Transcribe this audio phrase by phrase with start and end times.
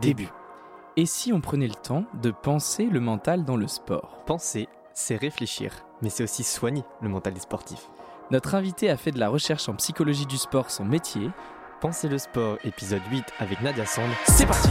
[0.00, 0.28] début.
[0.96, 4.24] Et si on prenait le temps de penser le mental dans le sport?
[4.26, 7.88] Penser, c'est réfléchir, mais c'est aussi soigner le mental des sportifs.
[8.30, 11.30] Notre invité a fait de la recherche en psychologie du sport son métier.
[11.80, 14.10] Penser le sport, épisode 8 avec Nadia Sand.
[14.26, 14.68] C'est parti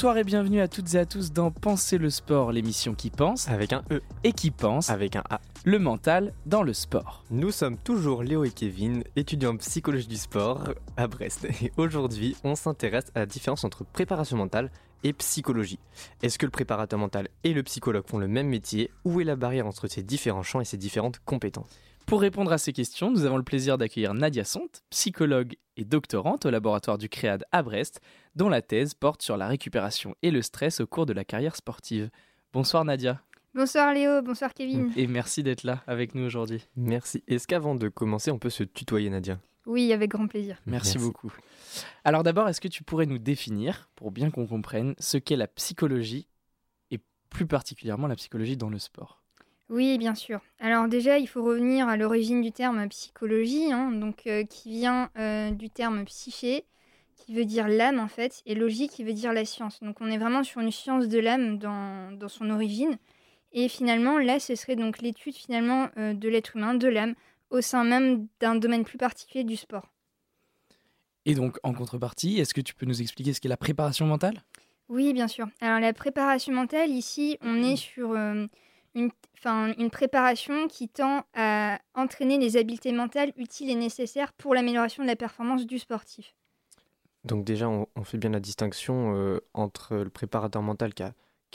[0.00, 3.50] Bonsoir et bienvenue à toutes et à tous dans Penser le sport, l'émission qui pense
[3.50, 5.42] Avec un E, et qui pense avec un A.
[5.66, 7.22] le mental dans le sport.
[7.30, 11.44] Nous sommes toujours Léo et Kevin, étudiants en psychologie du sport à Brest.
[11.60, 14.70] Et aujourd'hui, on s'intéresse à la différence entre préparation mentale
[15.04, 15.78] et psychologie.
[16.22, 18.90] Est-ce que le préparateur mental et le psychologue font le même métier?
[19.04, 21.78] Où est la barrière entre ces différents champs et ces différentes compétences?
[22.10, 26.44] Pour répondre à ces questions, nous avons le plaisir d'accueillir Nadia Sont, psychologue et doctorante
[26.44, 28.00] au laboratoire du CREAD à Brest,
[28.34, 31.54] dont la thèse porte sur la récupération et le stress au cours de la carrière
[31.54, 32.10] sportive.
[32.52, 33.22] Bonsoir Nadia,
[33.54, 34.92] Bonsoir Léo, bonsoir Kevin.
[34.96, 36.66] et merci d'être là avec nous aujourd'hui.
[36.74, 37.22] Merci.
[37.28, 39.38] Est-ce qu'avant de commencer, on peut se tutoyer Nadia?
[39.66, 40.58] Oui, avec grand plaisir.
[40.66, 40.98] Merci, Merci.
[40.98, 41.32] beaucoup.
[42.02, 45.46] Alors d'abord, est-ce que tu pourrais nous définir, pour bien qu'on comprenne, ce qu'est la
[45.46, 46.26] psychologie
[46.90, 49.19] et plus particulièrement la psychologie dans le sport?
[49.70, 50.40] Oui, bien sûr.
[50.58, 55.10] Alors déjà, il faut revenir à l'origine du terme psychologie, hein, donc euh, qui vient
[55.16, 56.64] euh, du terme psyché,
[57.14, 59.78] qui veut dire l'âme en fait, et logie qui veut dire la science.
[59.80, 62.98] Donc on est vraiment sur une science de l'âme dans, dans son origine.
[63.52, 67.14] Et finalement, là, ce serait donc l'étude finalement euh, de l'être humain, de l'âme,
[67.50, 69.92] au sein même d'un domaine plus particulier du sport.
[71.26, 74.42] Et donc, en contrepartie, est-ce que tu peux nous expliquer ce qu'est la préparation mentale?
[74.88, 75.46] Oui, bien sûr.
[75.60, 78.16] Alors la préparation mentale, ici, on est sur
[78.94, 79.10] une,
[79.78, 85.08] une préparation qui tend à entraîner les habiletés mentales utiles et nécessaires pour l'amélioration de
[85.08, 86.34] la performance du sportif.
[87.24, 91.02] Donc déjà, on, fait bien la distinction euh, entre le préparateur mental qui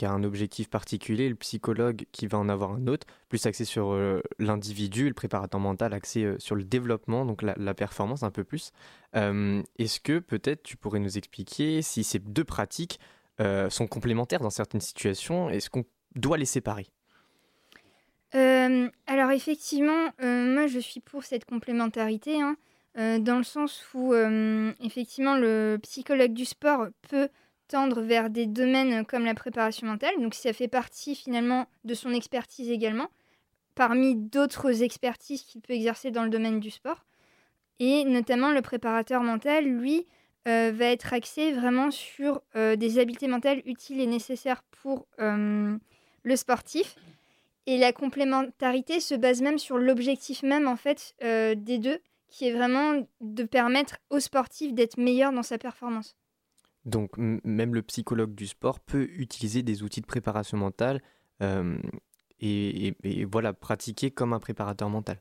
[0.06, 3.94] a, un objectif particulier, le psychologue qui va en avoir un autre, plus axé sur
[3.94, 8.32] euh, l'individu, le préparateur mental axé euh, sur le développement, donc la, la performance un
[8.32, 8.72] peu plus.
[9.14, 13.00] Est-ce que peut-être tu pourrais nous expliquer si ces deux pratiques
[13.70, 15.50] sont complémentaires dans certaines situations?
[15.50, 15.86] Est-ce qu'on
[16.16, 16.88] doit les séparer?
[18.36, 22.58] Euh, alors effectivement, euh, moi je suis pour cette complémentarité, hein,
[22.98, 24.14] euh, dans le sens où
[24.82, 27.30] effectivement le psychologue du sport peut
[27.68, 32.12] tendre vers des domaines comme la préparation mentale, donc ça fait partie finalement de son
[32.12, 33.08] expertise également,
[33.74, 37.06] parmi d'autres expertises qu'il peut exercer dans le domaine du sport.
[37.80, 40.06] Et notamment le préparateur mental, lui,
[40.46, 46.96] va être axé vraiment sur des habiletés mentales utiles et nécessaires pour le sportif.
[47.68, 52.48] Et la complémentarité se base même sur l'objectif même en fait euh, des deux, qui
[52.48, 56.16] est vraiment de permettre au sportif d'être meilleur dans sa performance.
[56.86, 61.02] Donc même le psychologue du sport peut utiliser des outils de préparation mentale
[61.42, 61.78] euh,
[62.40, 65.20] et, et- et voilà, pratiquer comme un préparateur mental.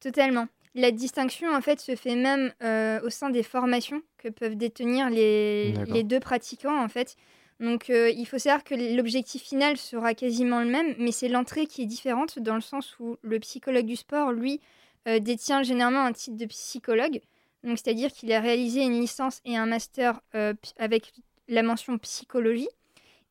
[0.00, 0.48] Totalement.
[0.74, 5.10] La distinction en fait se fait même euh, au sein des formations que peuvent détenir
[5.10, 7.16] les, les deux pratiquants en fait.
[7.60, 11.66] Donc euh, il faut savoir que l'objectif final sera quasiment le même, mais c'est l'entrée
[11.66, 14.60] qui est différente dans le sens où le psychologue du sport, lui,
[15.06, 17.20] euh, détient généralement un titre de psychologue.
[17.62, 21.12] Donc c'est-à-dire qu'il a réalisé une licence et un master euh, avec
[21.48, 22.68] la mention psychologie.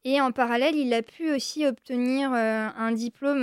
[0.06, 3.42] Et en parallèle, il a pu aussi obtenir un diplôme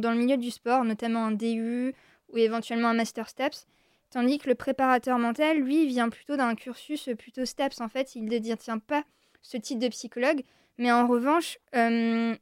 [0.00, 1.94] dans le milieu du sport, notamment un DU
[2.28, 3.66] ou éventuellement un master STAPS.
[4.10, 7.80] Tandis que le préparateur mental, lui, vient plutôt d'un cursus plutôt STAPS.
[7.80, 9.04] En fait, il ne détient pas
[9.46, 10.42] ce titre de psychologue.
[10.78, 12.34] Mais en revanche, euh,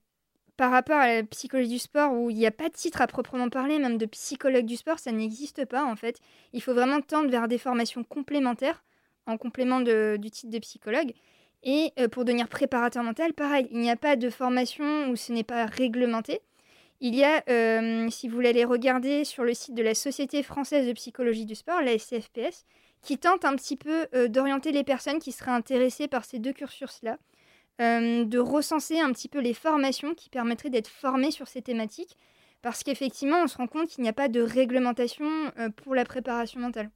[0.56, 3.06] par rapport à la psychologie du sport, où il n'y a pas de titre à
[3.06, 6.18] proprement parler, même de psychologue du sport, ça n'existe pas en fait.
[6.52, 8.82] Il faut vraiment tendre vers des formations complémentaires,
[9.26, 11.12] en complément de- du titre de psychologue.
[11.62, 15.32] Et euh, pour devenir préparateur mental, pareil, il n'y a pas de formation où ce
[15.32, 16.40] n'est pas réglementé.
[17.00, 20.86] Il y a, euh, si vous voulez regarder sur le site de la Société française
[20.86, 22.64] de psychologie du sport, la SCFPS,
[23.04, 26.52] qui tente un petit peu euh, d'orienter les personnes qui seraient intéressées par ces deux
[26.52, 27.18] cursus-là,
[27.80, 32.16] euh, de recenser un petit peu les formations qui permettraient d'être formés sur ces thématiques,
[32.62, 35.28] parce qu'effectivement, on se rend compte qu'il n'y a pas de réglementation
[35.58, 36.90] euh, pour la préparation mentale.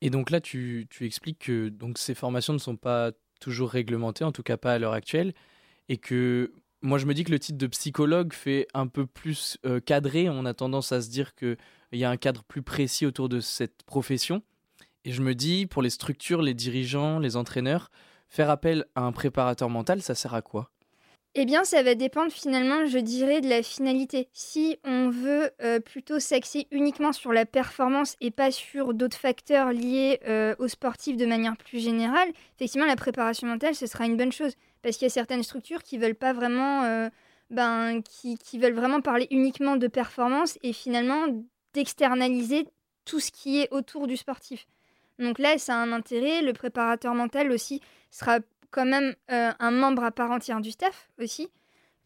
[0.00, 4.24] Et donc là, tu, tu expliques que donc, ces formations ne sont pas toujours réglementées,
[4.24, 5.34] en tout cas pas à l'heure actuelle,
[5.88, 9.58] et que moi je me dis que le titre de psychologue fait un peu plus
[9.84, 11.56] cadré, on a tendance à se dire qu'il
[11.92, 14.42] y a un cadre plus précis autour de cette profession,
[15.04, 17.90] et je me dis, pour les structures, les dirigeants, les entraîneurs,
[18.28, 20.70] faire appel à un préparateur mental, ça sert à quoi?
[21.36, 24.28] Eh bien, ça va dépendre finalement, je dirais, de la finalité.
[24.32, 29.72] Si on veut euh, plutôt s'axer uniquement sur la performance et pas sur d'autres facteurs
[29.72, 34.16] liés euh, aux sportifs de manière plus générale, effectivement, la préparation mentale, ce sera une
[34.16, 34.52] bonne chose.
[34.82, 37.08] Parce qu'il y a certaines structures qui veulent pas vraiment, euh,
[37.50, 41.26] ben, qui, qui veulent vraiment parler uniquement de performance et finalement
[41.72, 42.68] d'externaliser
[43.04, 44.68] tout ce qui est autour du sportif.
[45.18, 46.42] Donc là, ça a un intérêt.
[46.42, 47.80] Le préparateur mental aussi
[48.10, 48.40] sera
[48.70, 51.48] quand même euh, un membre à part entière du staff aussi.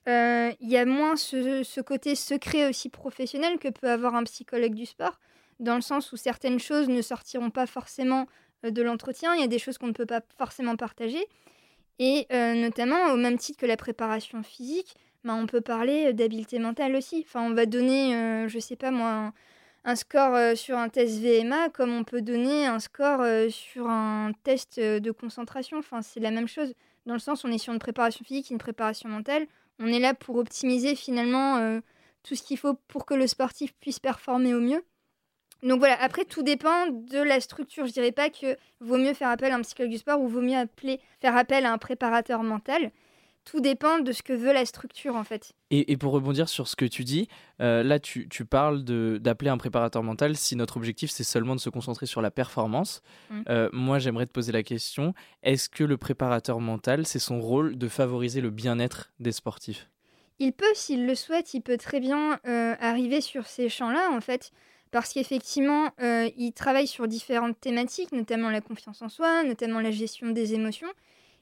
[0.06, 4.74] Euh, il y a moins ce, côté secret aussi professionnel que peut avoir un psychologue
[4.74, 5.18] du sport,
[5.60, 8.26] dans le sens où certaines choses ne sortiront pas forcément
[8.64, 11.26] euh, de l'entretien, il y a des choses qu'on ne peut pas forcément partager.
[12.00, 14.94] Et notamment, au même titre que la préparation physique,
[15.24, 17.24] ben, on peut parler d'habileté mentale aussi.
[17.26, 19.32] Enfin, on va donner, je sais pas moi,
[19.96, 24.32] score euh, sur un test VMA comme on peut donner un score euh, sur un
[24.42, 25.78] test euh, de concentration.
[25.78, 26.74] Enfin, c'est la même chose.
[27.06, 29.46] Dans le sens, on est sur une préparation physique, une préparation mentale.
[29.78, 31.80] On est là pour optimiser finalement
[32.22, 34.84] tout ce qu'il faut pour que le sportif puisse performer au mieux.
[35.62, 37.86] Donc voilà, après tout dépend de la structure.
[37.86, 40.42] Je dirais pas que vaut mieux faire appel à un psychologue du sport ou vaut
[40.42, 40.56] mieux
[41.20, 42.90] faire appel à un préparateur mental
[43.50, 45.54] tout dépend de ce que veut la structure en fait.
[45.70, 47.28] Et, pour rebondir sur ce que tu dis,
[47.62, 51.70] euh, là tu, parles d'appeler un préparateur mental si notre objectif c'est seulement de se
[51.70, 53.02] concentrer sur la performance.
[53.30, 53.42] Mm.
[53.48, 57.78] Euh, moi j'aimerais te poser la question, est-ce que le préparateur mental c'est son rôle
[57.78, 59.88] de favoriser le bien-être des sportifs?
[60.38, 64.20] Il peut, s'il le souhaite, il peut très bien euh, arriver sur ces champs-là en
[64.20, 64.52] fait.
[64.90, 70.30] Parce qu'effectivement, il travaille sur différentes thématiques, notamment la confiance en soi, notamment la gestion
[70.30, 70.88] des émotions.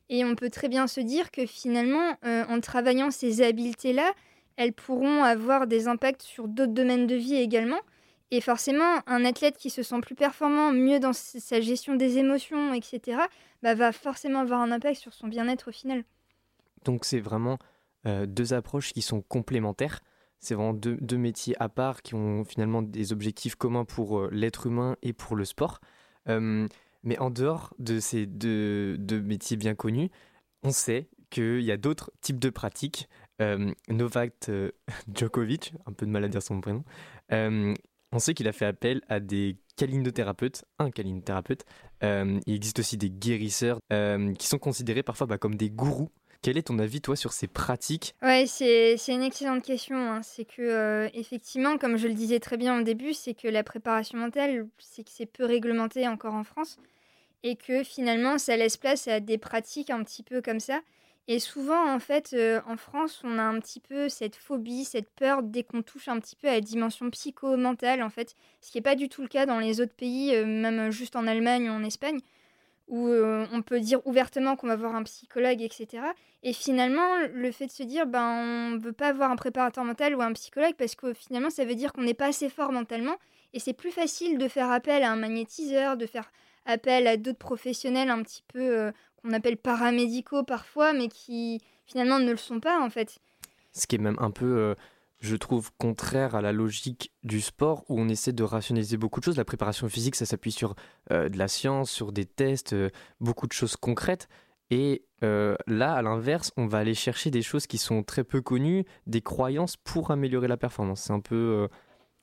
[0.08, 4.12] Et on peut très bien se dire que finalement, euh, en travaillant ces habiletés-là,
[4.56, 7.80] elles pourront avoir des impacts sur d'autres domaines de vie également.
[8.30, 12.74] Et forcément, un athlète qui se sent plus performant, mieux dans sa gestion des émotions,
[12.74, 13.18] etc.,
[13.62, 16.04] bah, va forcément avoir un impact sur son bien-être au final.
[16.84, 17.58] Donc c'est vraiment
[18.06, 20.00] euh, deux approches qui sont complémentaires.
[20.38, 24.66] C'est vraiment deux, métiers à part qui ont finalement des objectifs communs pour euh, l'être
[24.66, 25.80] humain et pour le sport.
[27.06, 30.10] Mais en dehors de ces deux, métiers bien connus,
[30.64, 33.08] on sait qu'il y a d'autres types de pratiques.
[33.40, 34.72] Euh, Novak euh,
[35.14, 36.84] Djokovic, un peu de mal à dire son prénom,
[37.32, 37.74] euh,
[38.12, 41.64] on sait qu'il a fait appel à des calinothérapeutes, un calinothérapeute.
[42.02, 46.10] il existe aussi des guérisseurs qui sont considérés parfois bah, comme des gourous.
[46.42, 48.14] Quel est ton avis, toi, sur ces pratiques?
[48.22, 49.96] Ouais, c'est une excellente question.
[49.96, 50.22] Hein.
[50.22, 54.18] C'est que, effectivement, comme je le disais très bien au début, c'est que la préparation
[54.18, 56.78] mentale, c'est que c'est peu réglementé encore en France
[57.46, 60.80] et que finalement ça laisse place à des pratiques un petit peu comme ça.
[61.28, 65.10] Et souvent, en fait, euh, en France, on a un petit peu cette phobie, cette
[65.10, 68.78] peur dès qu'on touche un petit peu à la dimension psycho-mentale, en fait, ce qui
[68.78, 71.68] n'est pas du tout le cas dans les autres pays, euh, même juste en Allemagne
[71.68, 72.20] ou en Espagne,
[72.86, 76.04] où euh, on peut dire ouvertement qu'on va voir un psychologue, etc.
[76.44, 79.84] Et finalement, le fait de se dire, ben, on ne veut pas voir un préparateur
[79.84, 82.70] mental ou un psychologue, parce que finalement, ça veut dire qu'on n'est pas assez fort
[82.70, 83.16] mentalement,
[83.52, 86.30] et c'est plus facile de faire appel à un magnétiseur, de faire
[86.66, 88.92] appel à d'autres professionnels un petit peu euh,
[89.22, 93.18] qu'on appelle paramédicaux parfois, mais qui finalement ne le sont pas en fait.
[93.72, 94.74] Ce qui est même un peu, euh,
[95.20, 99.24] je trouve, contraire à la logique du sport où on essaie de rationaliser beaucoup de
[99.24, 99.36] choses.
[99.36, 100.74] La préparation physique, ça s'appuie sur
[101.12, 102.74] euh, de la science, sur des tests,
[103.20, 104.28] beaucoup de choses concrètes.
[104.70, 108.84] Et là, à l'inverse, on va aller chercher des choses qui sont très peu connues,
[109.06, 111.02] des croyances pour améliorer la performance.
[111.02, 111.68] C'est un peu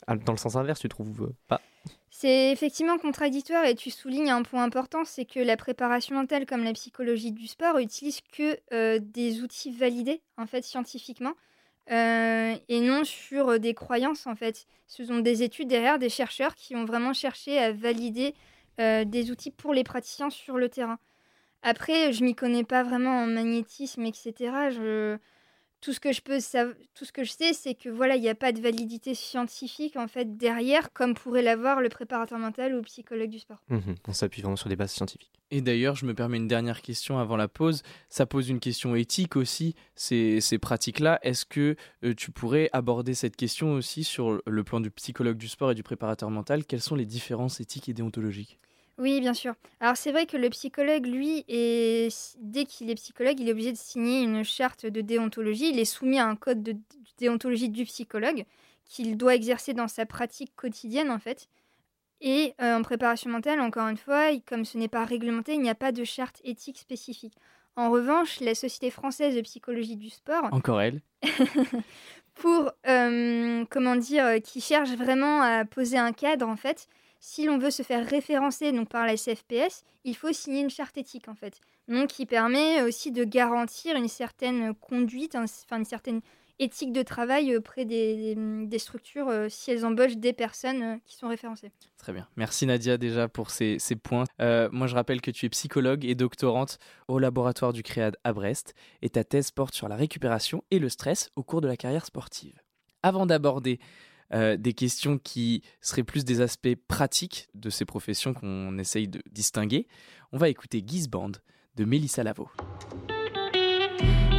[0.07, 1.61] dans le sens inverse, tu trouves pas?
[2.15, 6.63] C'est effectivement contradictoire et tu soulignes un point important, c'est que la préparation mentale comme
[6.63, 11.33] la psychologie du sport utilise que euh, des outils validés en fait scientifiquement
[11.89, 14.67] euh, et non sur des croyances en fait.
[14.85, 18.35] Ce sont des études derrière des chercheurs qui ont vraiment cherché à valider
[18.79, 20.99] euh, des outils pour les praticiens sur le terrain.
[21.63, 24.69] Après, je m'y connais pas vraiment en magnétisme, etc.
[25.83, 26.37] tout ce que je peux
[26.95, 29.97] tout ce que je sais c'est que voilà il n'y a pas de validité scientifique
[29.97, 33.61] en fait derrière comme pourrait l'avoir le préparateur mental ou le psychologue du sport.
[33.67, 33.95] Mhm.
[34.07, 35.31] on s'appuie vraiment sur des bases scientifiques.
[35.51, 37.83] Et d'ailleurs je me permets une dernière question avant la pause.
[38.07, 41.75] Ça pose une question éthique aussi ces, ces pratiques là est-ce que
[42.05, 45.75] euh, tu pourrais aborder cette question aussi sur le plan du psychologue du sport et
[45.75, 46.63] du préparateur mental?
[46.63, 48.57] Quelles sont les différences éthiques et déontologiques?
[48.99, 49.55] Oui, bien sûr.
[49.79, 52.37] Alors c'est vrai que le psychologue, lui, est...
[52.39, 55.69] dès qu'il est psychologue, il est obligé de signer une charte de déontologie.
[55.69, 56.75] Il est soumis à un code de
[57.17, 58.45] déontologie du psychologue
[58.85, 61.47] qu'il doit exercer dans sa pratique quotidienne, en fait.
[62.21, 65.69] Et euh, en préparation mentale, encore une fois, comme ce n'est pas réglementé, il n'y
[65.69, 67.35] a pas de charte éthique spécifique.
[67.75, 70.45] En revanche, la Société française de psychologie du sport...
[70.51, 71.01] Encore elle
[72.35, 76.87] Pour, euh, comment dire, qui cherche vraiment à poser un cadre, en fait,
[77.25, 80.97] si l'on veut se faire référencer donc par la SFPS, il faut signer une charte
[80.97, 81.61] éthique en fait.
[81.87, 86.19] Donc qui permet aussi de garantir une certaine conduite, enfin une certaine
[86.59, 91.15] éthique de travail auprès des, des, structures euh, si elles embauchent des personnes euh, qui
[91.15, 91.71] sont référencées.
[91.97, 92.27] Très bien.
[92.35, 94.25] Merci Nadia déjà pour ces, points.
[94.41, 96.77] Euh, moi je rappelle que tu es psychologue et doctorante
[97.07, 100.89] au laboratoire du CREAD à Brest et ta thèse porte sur la récupération et le
[100.89, 102.61] stress au cours de la carrière sportive.
[103.01, 103.79] Avant d'aborder
[104.33, 109.87] des questions qui seraient plus des aspects pratiques de ces professions qu'on essaye de distinguer,
[110.31, 111.31] on va écouter Band
[111.75, 112.49] de Mélissa Lavo.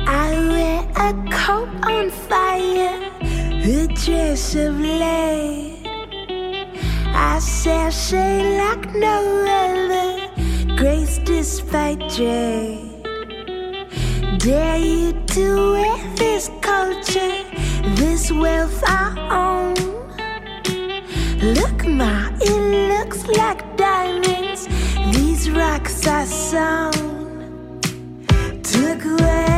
[0.07, 5.87] I wear a coat on fire, a dress of lead.
[7.17, 12.79] I sashay like no other, grace despite dread.
[14.39, 17.45] Dare you to wear this culture,
[17.95, 19.84] this wealth I own?
[21.53, 24.67] Look, ma, it looks like diamonds.
[25.15, 27.81] These rocks are sewn.
[28.63, 29.54] Took what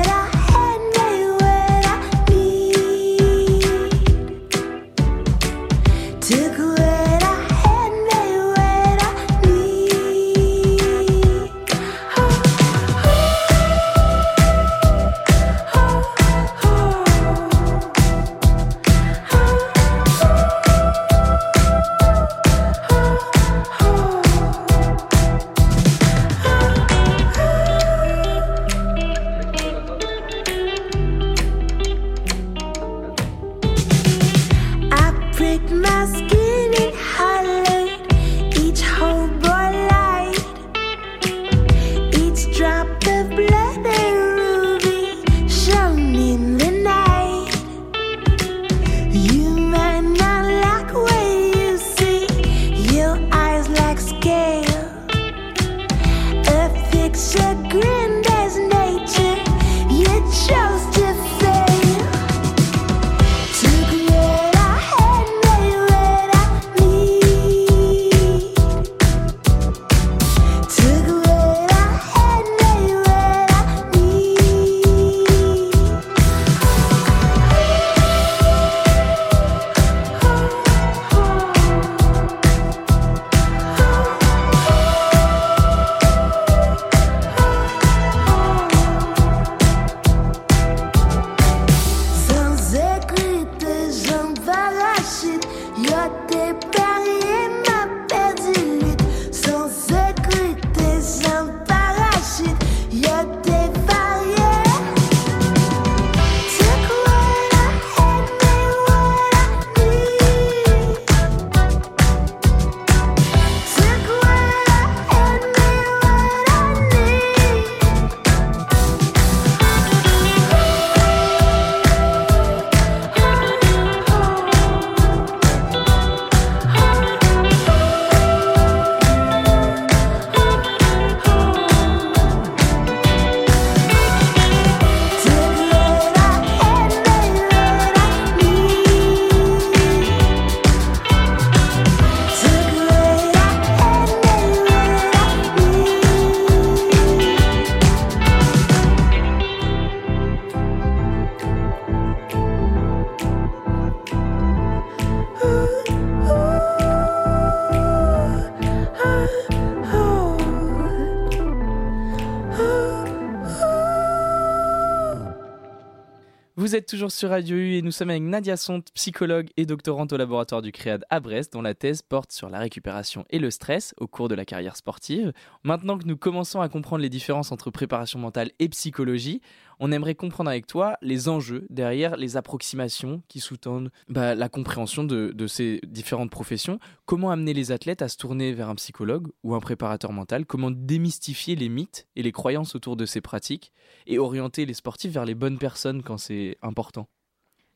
[166.67, 170.13] Vous êtes toujours sur Radio U et nous sommes avec Nadia Sont, psychologue et doctorante
[170.13, 173.53] au laboratoire du CREAD à Brest, dont la thèse porte sur la récupération et le
[173.53, 175.33] stress au cours de la carrière sportive.
[175.63, 179.43] Maintenant que nous commençons à comprendre les différences entre préparation mentale et psychologie,
[179.79, 185.05] on aimerait comprendre avec toi les enjeux derrière les approximations qui sous-tendent bah, la compréhension
[185.05, 186.79] de, ces différentes professions.
[187.05, 190.47] Comment amener les athlètes à se tourner vers un psychologue ou un préparateur mental?
[190.47, 193.73] Comment démystifier les mythes et les croyances autour de ces pratiques
[194.07, 197.09] et orienter les sportifs vers les bonnes personnes quand c'est important?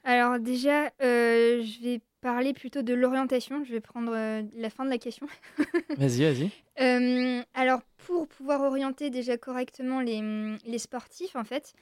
[0.05, 3.65] Alors déjà, euh, je vais parler plutôt de l'orientation.
[3.65, 5.27] Je vais prendre euh, la fin de la question.
[5.97, 6.51] vas-y, vas-y.
[6.81, 11.75] Euh, alors pour pouvoir orienter déjà correctement les, les sportifs, en fait,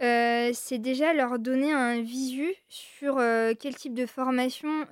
[0.00, 3.16] c'est déjà leur donner un visu sur
[3.60, 4.86] quel type de formation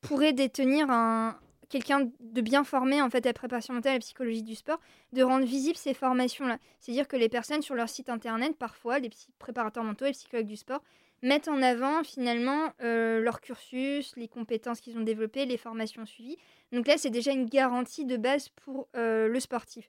[0.00, 1.38] pourrait détenir un,
[1.68, 4.54] quelqu'un de bien formé en fait à la préparation mentale et à la psychologie du
[4.54, 4.80] sport,
[5.12, 6.58] de rendre visibles ces formations-là.
[6.78, 10.46] C'est-à-dire que les personnes sur leur site internet, parfois, les préparateurs mentaux et les psychologues
[10.46, 10.82] du sport,
[11.22, 16.36] mettent en avant finalement leur cursus, les compétences qu'ils ont développées, les formations suivies.
[16.70, 19.88] Donc là, c'est déjà une garantie de base pour le sportif.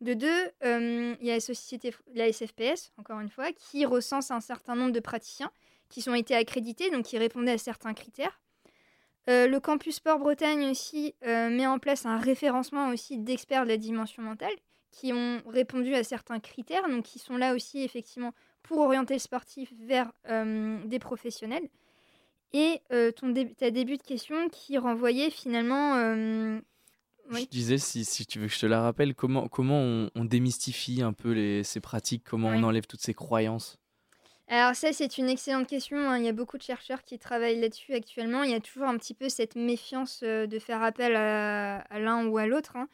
[0.00, 4.30] De deux, euh, il y a la société, la SFPS, encore une fois, qui recense
[4.30, 5.50] un certain nombre de praticiens
[5.88, 8.40] qui ont été accrédités, donc qui répondaient à certains critères.
[9.30, 13.70] Euh, le campus Sport Bretagne aussi euh, met en place un référencement aussi d'experts de
[13.70, 14.52] la dimension mentale
[14.90, 18.32] qui ont répondu à certains critères, donc qui sont là aussi effectivement
[18.62, 20.12] pour orienter le sportif vers
[20.84, 21.68] des professionnels.
[22.52, 22.80] Et
[23.16, 26.60] ton ta début de question qui renvoyait finalement...
[27.30, 27.48] Oui.
[27.50, 30.24] Je disais, si, si tu veux que je te la rappelle, comment, comment on, on
[30.24, 33.78] démystifie un peu les, ces pratiques, comment on enlève toutes ces croyances?
[34.46, 35.96] Alors ça, c'est une excellente question.
[35.98, 36.18] hein.
[36.18, 38.42] Il y a beaucoup de chercheurs qui travaillent là-dessus actuellement.
[38.42, 41.98] Il y a toujours un petit peu cette méfiance euh, de faire appel à, à
[41.98, 42.76] l'un ou à l'autre.
[42.76, 42.88] hein.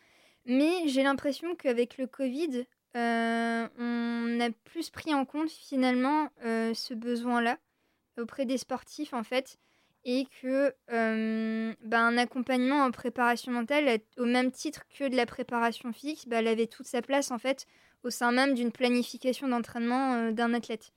[0.47, 2.65] Mais j'ai l'impression qu'avec le Covid,
[2.97, 7.59] euh, on a plus pris en compte finalement euh, ce besoin-là
[8.19, 9.59] auprès des sportifs en fait.
[10.05, 10.73] Et que
[11.85, 16.39] bah, un accompagnement en préparation mentale, au même titre que de la préparation physique, bah,
[16.39, 17.67] elle avait toute sa place en fait
[18.03, 20.95] au sein même d'une planification d'entraînement d'un athlète.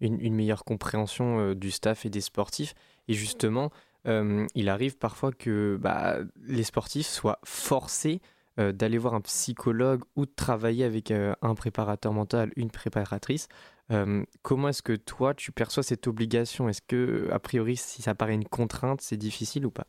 [0.00, 2.74] une, meilleure compréhension du staff et des sportifs.
[3.08, 3.72] Et justement,
[4.04, 8.20] il arrive parfois que bah, les sportifs soient forcés
[8.56, 13.48] d'aller voir un psychologue ou de travailler avec un préparateur mental, une préparatrice.
[13.90, 16.68] Euh, comment est-ce que toi, tu perçois cette obligation?
[16.68, 19.86] Est-ce que, a priori, si ça paraît une contrainte, c'est difficile ou pas?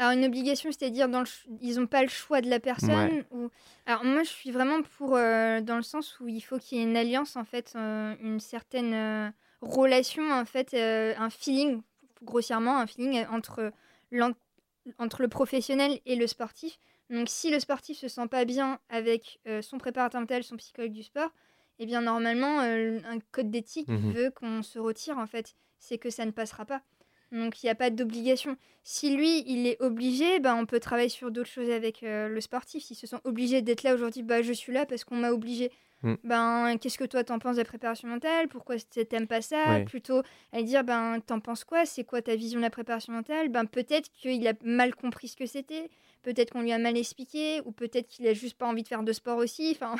[0.00, 1.26] Alors une obligation, c'est-à-dire dans le
[1.60, 3.26] ils n'ont pas le choix de la personne Ouais.
[3.32, 3.50] ou...
[3.84, 6.80] Alors moi, je suis vraiment pour euh, dans le sens où il faut qu'il y
[6.80, 9.30] ait une alliance en fait, euh, une certaine euh,
[9.60, 11.82] relation en fait, euh, un feeling
[12.22, 13.72] grossièrement, un feeling entre
[14.12, 16.78] le professionnel et le sportif.
[17.10, 20.92] Donc si le sportif se sent pas bien avec euh, son préparateur mental, son psychologue
[20.92, 21.30] du sport,
[21.78, 24.12] eh bien normalement euh, un code d'éthique Mhm.
[24.12, 25.54] veut qu'on se retire en fait.
[25.78, 26.82] C'est que ça ne passera pas.
[27.30, 28.56] Donc il n'y a pas d'obligation.
[28.84, 32.40] Si lui, il est obligé, ben, on peut travailler sur d'autres choses avec euh, le
[32.40, 32.82] sportif.
[32.84, 35.70] S'il se sent obligé d'être là aujourd'hui, bah, je suis là parce qu'on m'a obligé.
[36.02, 36.14] Mm.
[36.24, 38.48] Ben, qu'est-ce que toi t'en penses de la préparation mentale?
[38.48, 39.62] Pourquoi t'aimes pas ça?
[39.74, 39.84] Ouais.
[39.84, 41.84] Plutôt à dire, ben, t'en penses quoi?
[41.84, 43.50] C'est quoi ta vision de la préparation mentale?
[43.50, 45.90] Ben, peut-être qu'il a mal compris ce que c'était.
[46.22, 47.60] Peut-être qu'on lui a mal expliqué.
[47.66, 49.70] Ou peut-être qu'il a juste pas envie de faire de sport aussi.
[49.72, 49.96] Enfin,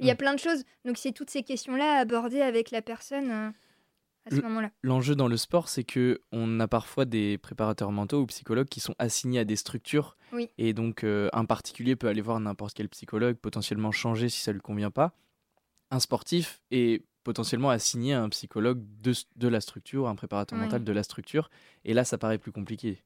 [0.00, 0.16] il y a Mm.
[0.16, 0.64] plein de choses.
[0.84, 3.50] Donc, c'est toutes ces questions-là à aborder avec la personne euh,
[4.26, 4.70] à ce moment-là.
[4.82, 8.80] L'enjeu dans le sport, c'est que on a parfois des préparateurs mentaux ou psychologues qui
[8.80, 10.16] sont assignés à des structures.
[10.32, 10.48] Oui.
[10.58, 14.52] Et donc, euh, un particulier peut aller voir n'importe quel psychologue, potentiellement changer si ça
[14.52, 15.12] lui convient pas.
[15.90, 20.64] Un sportif est potentiellement assigné à un psychologue de, de la structure, un préparateur Oui.
[20.64, 21.50] mental de la structure.
[21.84, 23.02] Et là, ça paraît plus compliqué.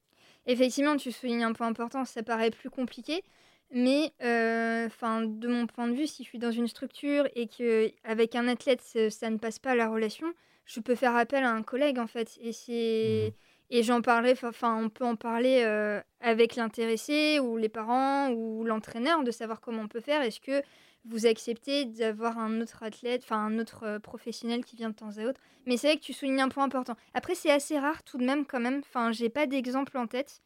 [0.46, 3.22] Effectivement, tu soulignes un point important, ça paraît plus compliqué,
[3.70, 7.46] mais euh, 'fin, de mon point de vue, si je suis dans une structure et
[7.48, 10.32] que avec un athlète ça, ça ne passe pas la relation,
[10.66, 13.34] je peux faire appel à un collègue en fait, et c'est
[13.70, 18.64] et j'en parlerai, enfin on peut en parler euh, avec l'intéressé ou les parents ou
[18.64, 20.22] l'entraîneur de savoir comment on peut faire.
[20.22, 20.62] Est-ce que
[21.06, 25.16] vous acceptez d'avoir un autre athlète, enfin un autre euh, professionnel qui vient de temps
[25.18, 25.40] à autre?
[25.66, 26.94] Mais c'est vrai que tu soulignes un point important.
[27.14, 28.80] Après, c'est assez rare tout de même quand même.
[28.80, 30.42] Enfin, j'ai pas d'exemple en tête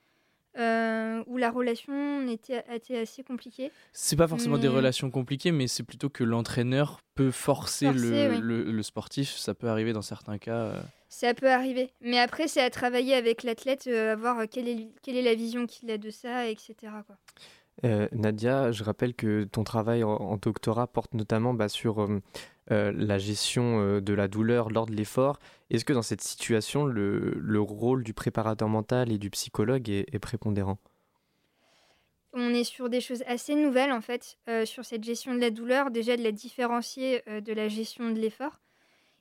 [0.59, 3.71] euh, où la relation était, a été assez compliquée.
[3.93, 8.29] C'est pas forcément des Mais- relations compliquées, mais c'est plutôt que l'entraîneur peut forcer, Forcer,
[8.29, 8.39] le, oui.
[8.41, 9.37] le- le sportif.
[9.37, 10.57] Ça peut arriver dans certains cas.
[10.57, 10.81] euh.
[11.09, 11.91] Ça peut arriver.
[12.01, 15.35] Mais après, c'est à travailler avec l'athlète, euh, à voir quelle est, quelle est la
[15.35, 16.75] vision qu'il a de ça, etc.
[17.07, 17.17] Quoi.
[17.85, 22.01] Euh, Nadia, je rappelle que ton travail en, en doctorat porte notamment bah, sur
[22.71, 25.39] euh, la gestion euh, de la douleur lors de l'effort.
[25.71, 30.19] Est-ce que dans cette situation, le, le rôle du préparateur mental et du psychologue est,
[30.19, 30.79] prépondérant?
[32.35, 35.51] On est sur des choses assez nouvelles en fait, euh, sur cette gestion de la
[35.51, 38.61] douleur, déjà de la différencier de la gestion de l'effort.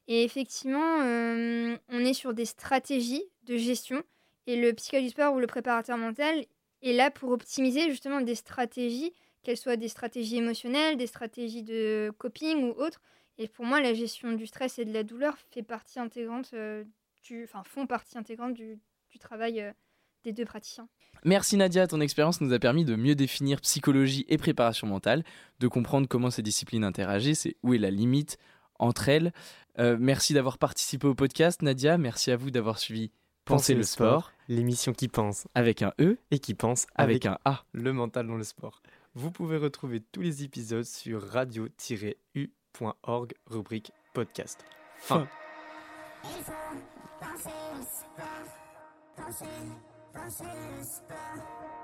[0.10, 4.03] Et effectivement, on est sur des stratégies de gestion
[4.47, 6.45] et le psychologue du sport ou le préparateur mental
[6.81, 9.12] est là pour optimiser justement des stratégies,
[9.43, 13.01] qu'elles soient des stratégies émotionnelles, des stratégies de coping ou autres.
[13.38, 16.84] Et pour moi, la gestion du stress et de la douleur fait partie intégrante euh,
[17.23, 18.80] du, enfin font partie intégrante du,
[19.12, 19.71] du travail euh,
[20.23, 20.88] des deux praticiens.
[21.23, 25.23] Merci Nadia, ton expérience nous a permis de mieux définir psychologie et préparation mentale,
[25.60, 28.38] de comprendre comment ces disciplines interagissent et où est la limite
[28.80, 29.34] entre elles.
[29.80, 33.12] Euh, merci d'avoir participé au podcast Nadia, merci à vous d'avoir suivi
[33.45, 37.38] Penser le sport l'émission qui pense avec un E, et qui pense avec, avec, un
[37.45, 37.63] A.
[37.71, 38.82] le mental dans le sport.
[39.13, 41.21] Vous pouvez retrouver tous les épisodes sur
[42.75, 44.65] radio-u.org, rubrique podcast.
[44.97, 45.27] Fin.
[46.23, 46.51] Il faut
[47.19, 48.25] penser le sport,
[49.15, 49.45] penser,
[50.13, 50.43] penser
[50.77, 51.76] le sport.